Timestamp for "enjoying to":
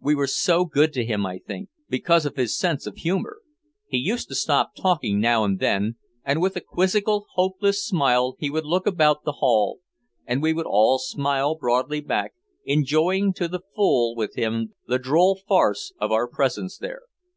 12.64-13.48